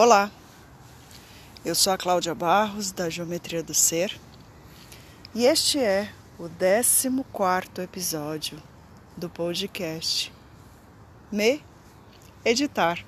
Olá, 0.00 0.30
eu 1.64 1.74
sou 1.74 1.92
a 1.92 1.98
Cláudia 1.98 2.32
Barros, 2.32 2.92
da 2.92 3.10
Geometria 3.10 3.64
do 3.64 3.74
Ser, 3.74 4.16
e 5.34 5.44
este 5.44 5.80
é 5.80 6.08
o 6.38 6.48
14 6.48 7.82
episódio 7.82 8.62
do 9.16 9.28
podcast 9.28 10.32
Me 11.32 11.60
Editar. 12.44 13.04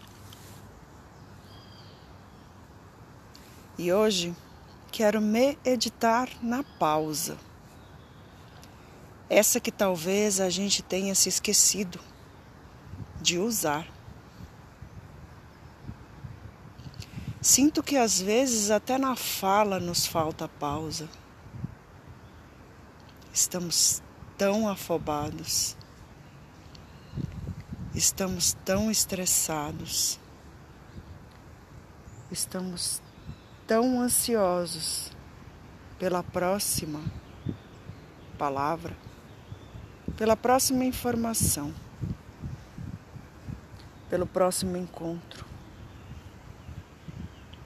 E 3.79 3.93
hoje 3.93 4.34
quero 4.91 5.20
me 5.20 5.57
editar 5.64 6.29
na 6.43 6.64
pausa. 6.64 7.38
Essa 9.29 9.61
que 9.61 9.70
talvez 9.70 10.41
a 10.41 10.50
gente 10.50 10.82
tenha 10.82 11.14
se 11.14 11.29
esquecido 11.29 12.00
de 13.22 13.38
usar. 13.38 13.86
Sinto 17.43 17.82
que 17.82 17.96
às 17.96 18.21
vezes 18.21 18.71
até 18.71 18.99
na 18.99 19.17
fala 19.17 19.80
nos 19.80 20.07
falta 20.07 20.46
pausa. 20.46 21.08
Estamos 23.32 24.03
tão 24.36 24.68
afobados, 24.68 25.75
estamos 27.94 28.53
tão 28.64 28.90
estressados, 28.90 30.21
estamos 32.30 33.00
tão 33.66 34.00
ansiosos 34.00 35.11
pela 35.98 36.22
próxima 36.22 37.00
palavra, 38.36 38.94
pela 40.16 40.36
próxima 40.36 40.84
informação, 40.84 41.72
pelo 44.11 44.27
próximo 44.27 44.77
encontro 44.77 45.50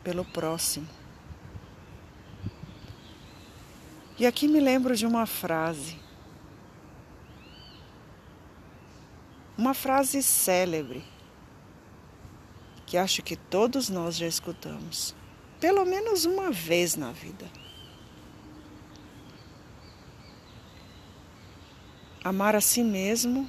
pelo 0.05 0.25
próximo. 0.25 0.87
E 4.19 4.27
aqui 4.27 4.47
me 4.47 4.61
lembro 4.61 4.95
de 4.95 5.07
uma 5.07 5.27
frase. 5.27 5.99
Uma 9.57 9.73
frase 9.73 10.23
célebre 10.23 11.03
que 12.87 12.99
acho 12.99 13.23
que 13.23 13.35
todos 13.35 13.89
nós 13.89 14.17
já 14.17 14.27
escutamos, 14.27 15.17
pelo 15.59 15.85
menos 15.85 16.27
uma 16.27 16.51
vez 16.51 16.95
na 16.95 17.11
vida. 17.11 17.51
Amar 22.23 22.55
a 22.55 22.61
si 22.61 22.83
mesmo, 22.83 23.49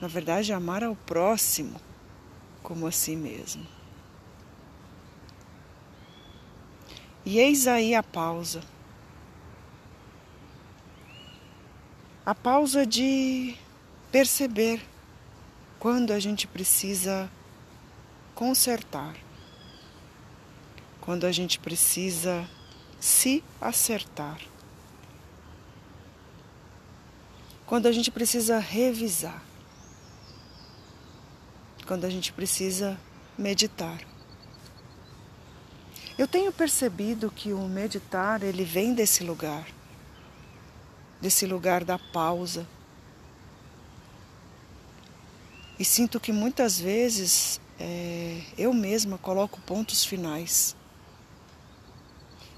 na 0.00 0.08
verdade, 0.08 0.52
amar 0.52 0.82
ao 0.82 0.96
próximo 0.96 1.80
como 2.62 2.86
a 2.86 2.92
si 2.92 3.16
mesmo. 3.16 3.66
E 7.24 7.38
eis 7.38 7.66
aí 7.66 7.94
a 7.94 8.02
pausa. 8.02 8.62
A 12.24 12.34
pausa 12.34 12.86
de 12.86 13.56
perceber 14.10 14.80
quando 15.78 16.12
a 16.12 16.20
gente 16.20 16.46
precisa 16.46 17.30
consertar, 18.34 19.16
quando 21.00 21.26
a 21.26 21.32
gente 21.32 21.58
precisa 21.58 22.48
se 23.00 23.42
acertar, 23.60 24.40
quando 27.66 27.86
a 27.86 27.92
gente 27.92 28.10
precisa 28.10 28.58
revisar 28.58 29.42
quando 31.86 32.04
a 32.04 32.10
gente 32.10 32.32
precisa 32.32 32.98
meditar. 33.36 34.00
Eu 36.18 36.28
tenho 36.28 36.52
percebido 36.52 37.30
que 37.30 37.52
o 37.52 37.60
meditar 37.68 38.42
ele 38.42 38.64
vem 38.64 38.94
desse 38.94 39.24
lugar, 39.24 39.66
desse 41.20 41.46
lugar 41.46 41.84
da 41.84 41.98
pausa. 41.98 42.66
E 45.78 45.84
sinto 45.84 46.20
que 46.20 46.32
muitas 46.32 46.78
vezes 46.78 47.60
é, 47.80 48.42
eu 48.56 48.72
mesma 48.72 49.18
coloco 49.18 49.60
pontos 49.62 50.04
finais. 50.04 50.76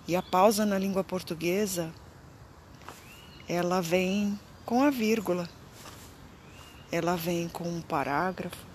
E 0.06 0.14
a 0.14 0.20
pausa 0.20 0.66
na 0.66 0.78
língua 0.78 1.02
portuguesa, 1.02 1.90
ela 3.48 3.80
vem 3.80 4.38
com 4.66 4.82
a 4.82 4.90
vírgula, 4.90 5.48
ela 6.92 7.16
vem 7.16 7.48
com 7.48 7.64
um 7.64 7.80
parágrafo, 7.80 8.73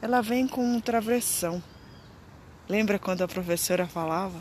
ela 0.00 0.20
vem 0.20 0.48
com 0.48 0.64
um 0.64 0.80
travessão. 0.80 1.62
Lembra 2.68 2.98
quando 2.98 3.22
a 3.22 3.28
professora 3.28 3.86
falava? 3.86 4.40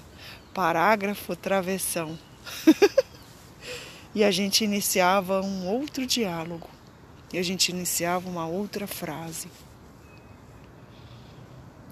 Parágrafo, 0.53 1.35
travessão. 1.35 2.17
e 4.15 4.23
a 4.23 4.31
gente 4.31 4.63
iniciava 4.63 5.41
um 5.41 5.67
outro 5.67 6.05
diálogo. 6.05 6.69
E 7.33 7.37
a 7.37 7.43
gente 7.43 7.69
iniciava 7.69 8.29
uma 8.29 8.47
outra 8.47 8.87
frase. 8.87 9.49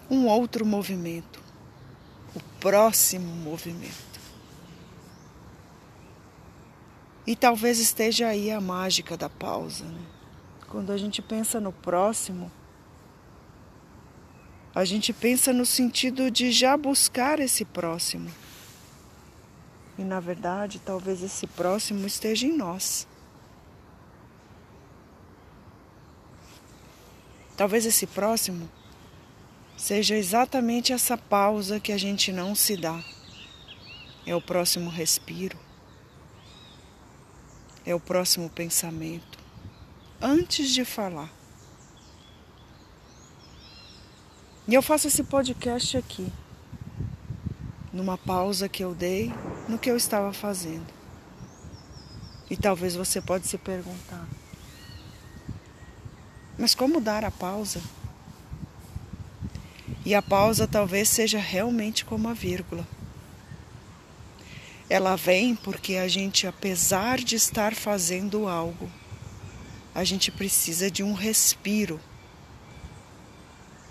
Um 0.10 0.28
outro 0.28 0.66
movimento. 0.66 1.42
O 2.34 2.40
próximo 2.60 3.36
movimento. 3.36 4.08
E 7.26 7.36
talvez 7.36 7.80
esteja 7.80 8.28
aí 8.28 8.50
a 8.50 8.62
mágica 8.62 9.18
da 9.18 9.28
pausa. 9.28 9.84
Né? 9.84 10.02
Quando 10.70 10.92
a 10.94 10.98
gente 10.98 11.22
pensa 11.22 11.60
no 11.60 11.74
próximo, 11.74 12.50
a 14.78 14.86
gente 14.86 15.12
pensa 15.12 15.52
no 15.52 15.66
sentido 15.66 16.30
de 16.30 16.52
já 16.52 16.78
buscar 16.78 17.40
esse 17.40 17.66
próximo. 17.66 18.30
E 19.98 20.04
na 20.04 20.20
verdade, 20.20 20.78
talvez 20.78 21.24
esse 21.24 21.48
próximo 21.48 22.06
esteja 22.06 22.46
em 22.46 22.56
nós. 22.56 23.08
Talvez 27.56 27.88
esse 27.88 28.06
próximo 28.06 28.70
seja 29.76 30.16
exatamente 30.16 30.94
essa 30.94 31.18
pausa 31.18 31.80
que 31.80 31.92
a 31.92 31.98
gente 31.98 32.32
não 32.32 32.54
se 32.54 32.78
dá. 32.78 33.04
É 34.28 34.36
o 34.36 34.42
próximo 34.42 34.92
respiro. 34.92 35.58
É 37.84 37.96
o 37.96 38.00
próximo 38.00 38.48
pensamento. 38.48 39.40
Antes 40.22 40.70
de 40.70 40.86
falar. 40.86 41.37
E 44.68 44.74
eu 44.74 44.82
faço 44.82 45.08
esse 45.08 45.24
podcast 45.24 45.96
aqui, 45.96 46.28
numa 47.94 48.18
pausa 48.18 48.68
que 48.68 48.84
eu 48.84 48.94
dei 48.94 49.34
no 49.66 49.80
que 49.80 49.90
eu 49.90 49.96
estava 49.96 50.34
fazendo. 50.34 50.86
E 52.50 52.58
talvez 52.58 52.94
você 52.94 53.22
pode 53.22 53.48
se 53.48 53.58
perguntar: 53.58 54.28
mas 56.58 56.76
como 56.76 57.00
dar 57.00 57.24
a 57.24 57.32
pausa? 57.32 57.82
E 60.06 60.14
a 60.14 60.22
pausa 60.22 60.68
talvez 60.68 61.08
seja 61.08 61.40
realmente 61.40 62.04
como 62.04 62.28
a 62.28 62.34
vírgula. 62.34 62.86
Ela 64.90 65.16
vem 65.16 65.56
porque 65.56 65.96
a 65.96 66.10
gente, 66.10 66.46
apesar 66.46 67.20
de 67.20 67.36
estar 67.36 67.74
fazendo 67.74 68.50
algo, 68.50 68.90
a 69.96 70.04
gente 70.04 70.30
precisa 70.30 70.92
de 70.92 71.04
um 71.04 71.14
respiro 71.14 72.02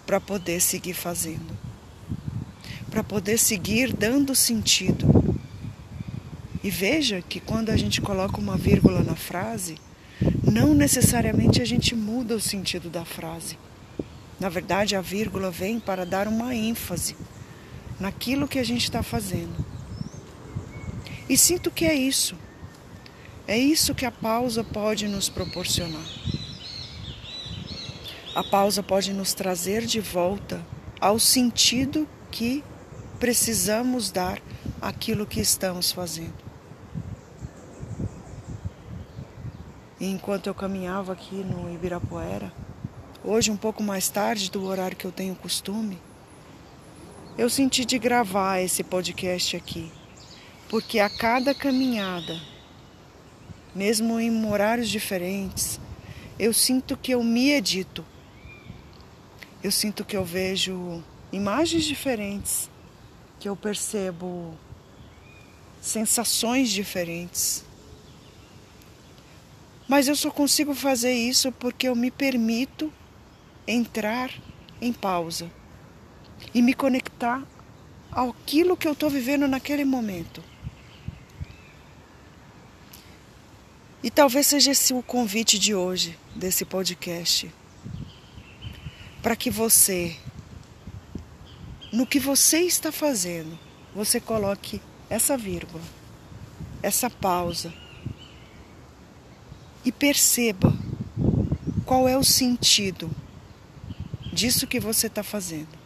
para 0.06 0.20
poder 0.20 0.60
seguir 0.60 0.94
fazendo, 0.94 1.58
para 2.90 3.02
poder 3.02 3.38
seguir 3.38 3.92
dando 3.92 4.34
sentido. 4.34 5.36
E 6.62 6.70
veja 6.70 7.20
que 7.20 7.40
quando 7.40 7.70
a 7.70 7.76
gente 7.76 8.00
coloca 8.00 8.38
uma 8.38 8.56
vírgula 8.56 9.02
na 9.02 9.16
frase, 9.16 9.76
não 10.42 10.72
necessariamente 10.72 11.60
a 11.60 11.64
gente 11.64 11.94
muda 11.94 12.36
o 12.36 12.40
sentido 12.40 12.88
da 12.88 13.04
frase. 13.04 13.58
Na 14.38 14.48
verdade, 14.48 14.94
a 14.94 15.00
vírgula 15.00 15.50
vem 15.50 15.80
para 15.80 16.06
dar 16.06 16.28
uma 16.28 16.54
ênfase 16.54 17.16
naquilo 17.98 18.48
que 18.48 18.58
a 18.58 18.64
gente 18.64 18.84
está 18.84 19.02
fazendo. 19.02 19.64
E 21.28 21.36
sinto 21.36 21.70
que 21.70 21.84
é 21.84 21.94
isso. 21.94 22.36
É 23.48 23.58
isso 23.58 23.94
que 23.94 24.04
a 24.04 24.10
pausa 24.10 24.62
pode 24.62 25.08
nos 25.08 25.28
proporcionar. 25.28 26.15
A 28.36 28.44
pausa 28.44 28.82
pode 28.82 29.14
nos 29.14 29.32
trazer 29.32 29.86
de 29.86 29.98
volta 29.98 30.62
ao 31.00 31.18
sentido 31.18 32.06
que 32.30 32.62
precisamos 33.18 34.10
dar 34.10 34.42
àquilo 34.78 35.24
que 35.24 35.40
estamos 35.40 35.90
fazendo. 35.90 36.34
E 39.98 40.10
enquanto 40.10 40.48
eu 40.48 40.54
caminhava 40.54 41.14
aqui 41.14 41.36
no 41.36 41.72
Ibirapuera, 41.72 42.52
hoje 43.24 43.50
um 43.50 43.56
pouco 43.56 43.82
mais 43.82 44.10
tarde 44.10 44.50
do 44.50 44.66
horário 44.66 44.98
que 44.98 45.06
eu 45.06 45.12
tenho 45.12 45.34
costume, 45.34 45.98
eu 47.38 47.48
senti 47.48 47.86
de 47.86 47.98
gravar 47.98 48.60
esse 48.60 48.84
podcast 48.84 49.56
aqui, 49.56 49.90
porque 50.68 50.98
a 50.98 51.08
cada 51.08 51.54
caminhada, 51.54 52.38
mesmo 53.74 54.20
em 54.20 54.46
horários 54.46 54.90
diferentes, 54.90 55.80
eu 56.38 56.52
sinto 56.52 56.98
que 56.98 57.12
eu 57.12 57.24
me 57.24 57.52
edito 57.52 58.04
eu 59.66 59.72
sinto 59.72 60.04
que 60.04 60.16
eu 60.16 60.24
vejo 60.24 61.02
imagens 61.32 61.84
diferentes, 61.84 62.70
que 63.40 63.48
eu 63.48 63.56
percebo 63.56 64.56
sensações 65.80 66.70
diferentes. 66.70 67.64
Mas 69.88 70.06
eu 70.06 70.14
só 70.14 70.30
consigo 70.30 70.72
fazer 70.72 71.12
isso 71.12 71.50
porque 71.50 71.88
eu 71.88 71.96
me 71.96 72.12
permito 72.12 72.92
entrar 73.66 74.30
em 74.80 74.92
pausa 74.92 75.50
e 76.54 76.62
me 76.62 76.72
conectar 76.72 77.42
àquilo 78.12 78.76
que 78.76 78.86
eu 78.86 78.92
estou 78.92 79.10
vivendo 79.10 79.48
naquele 79.48 79.84
momento. 79.84 80.44
E 84.00 84.12
talvez 84.12 84.46
seja 84.46 84.70
esse 84.70 84.94
o 84.94 85.02
convite 85.02 85.58
de 85.58 85.74
hoje, 85.74 86.16
desse 86.36 86.64
podcast. 86.64 87.52
Para 89.26 89.34
que 89.34 89.50
você, 89.50 90.16
no 91.92 92.06
que 92.06 92.20
você 92.20 92.58
está 92.58 92.92
fazendo, 92.92 93.58
você 93.92 94.20
coloque 94.20 94.80
essa 95.10 95.36
vírgula, 95.36 95.82
essa 96.80 97.10
pausa 97.10 97.74
e 99.84 99.90
perceba 99.90 100.72
qual 101.84 102.08
é 102.08 102.16
o 102.16 102.22
sentido 102.22 103.10
disso 104.32 104.64
que 104.64 104.78
você 104.78 105.08
está 105.08 105.24
fazendo. 105.24 105.76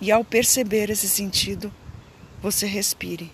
E 0.00 0.10
ao 0.10 0.24
perceber 0.24 0.90
esse 0.90 1.08
sentido, 1.08 1.72
você 2.42 2.66
respire, 2.66 3.30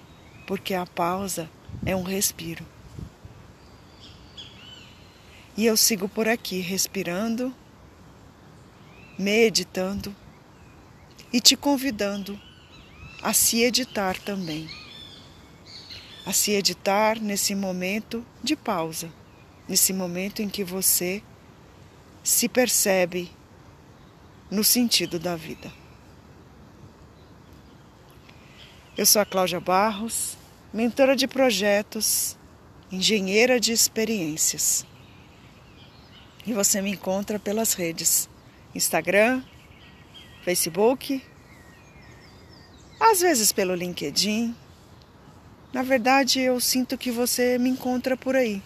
porque 0.47 0.75
a 0.75 0.85
pausa 0.85 1.49
é 1.87 1.97
um 1.97 2.03
respiro. 2.03 2.62
E 5.58 5.66
eu 5.66 5.76
sigo 5.76 6.08
por 6.08 6.28
aqui 6.28 6.60
respirando, 6.60 7.52
meditando 9.19 10.14
e 11.32 11.40
te 11.40 11.56
convidando 11.56 12.40
a 13.20 13.32
se 13.32 13.64
editar 13.64 14.16
também. 14.20 14.70
A 16.25 16.32
se 16.32 16.52
editar 16.52 17.19
nesse 17.19 17.56
momento 17.56 18.25
de 18.40 18.55
pausa, 18.55 19.12
nesse 19.69 19.93
momento 19.93 20.40
em 20.43 20.49
que 20.49 20.62
você 20.62 21.25
se 22.22 22.49
percebe 22.49 23.28
no 24.49 24.62
sentido 24.62 25.19
da 25.19 25.34
vida. 25.34 25.72
Eu 28.96 29.05
sou 29.05 29.20
a 29.20 29.26
Cláudia 29.26 29.58
Barros, 29.58 30.38
mentora 30.72 31.16
de 31.16 31.26
projetos, 31.26 32.38
engenheira 32.93 33.58
de 33.58 33.72
experiências. 33.72 34.87
E 36.49 36.53
você 36.55 36.81
me 36.81 36.93
encontra 36.93 37.39
pelas 37.39 37.75
redes 37.75 38.27
Instagram, 38.75 39.43
Facebook, 40.43 41.23
às 42.99 43.21
vezes 43.21 43.53
pelo 43.53 43.75
LinkedIn. 43.75 44.56
Na 45.75 45.83
verdade, 45.83 46.41
eu 46.41 46.59
sinto 46.59 46.97
que 46.97 47.11
você 47.11 47.59
me 47.59 47.69
encontra 47.69 48.17
por 48.17 48.35
aí. 48.35 48.62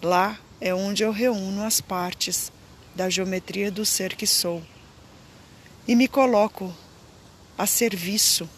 Lá 0.00 0.38
é 0.60 0.72
onde 0.72 1.02
eu 1.02 1.10
reúno 1.10 1.64
as 1.64 1.80
partes 1.80 2.52
da 2.94 3.10
geometria 3.10 3.72
do 3.72 3.84
ser 3.84 4.14
que 4.14 4.24
sou 4.24 4.62
e 5.88 5.96
me 5.96 6.06
coloco 6.06 6.72
a 7.60 7.66
serviço 7.66 8.48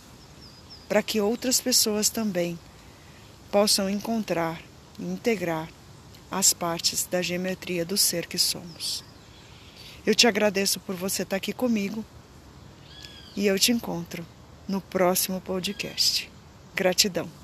para 0.89 1.03
que 1.03 1.21
outras 1.21 1.61
pessoas 1.61 2.09
também 2.09 2.57
possam 3.51 3.91
encontrar 3.91 4.63
e 4.97 5.03
integrar 5.03 5.69
as 6.31 6.53
partes 6.53 7.05
da 7.11 7.21
geometria 7.21 7.85
do 7.85 7.97
ser 7.97 8.29
que 8.29 8.39
somos. 8.39 9.03
Eu 10.07 10.15
te 10.15 10.29
agradeço 10.29 10.79
por 10.79 10.95
você 10.95 11.25
estar 11.25 11.35
aqui 11.35 11.53
comigo 11.53 12.05
e 13.35 13.45
eu 13.45 13.59
te 13.59 13.73
encontro 13.73 14.25
no 14.69 14.81
próximo 14.81 15.41
podcast. 15.41 16.31
Gratidão. 16.73 17.42